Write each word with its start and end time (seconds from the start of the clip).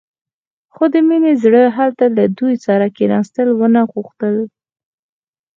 خو 0.73 0.83
د 0.93 0.95
مينې 1.07 1.33
زړه 1.43 1.61
هلته 1.77 2.05
له 2.17 2.25
دوی 2.37 2.55
سره 2.65 2.85
کښېناستل 2.95 3.47
ونه 3.53 3.81
غوښتل. 3.91 4.35